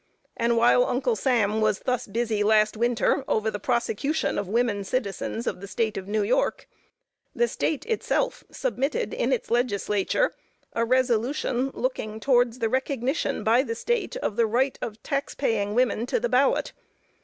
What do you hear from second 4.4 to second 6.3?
women citizens of the State of New